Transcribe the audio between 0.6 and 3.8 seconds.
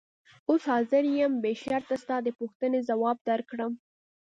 حاضر یم بې شرطه ستا د پوښتنې ځواب درکړم.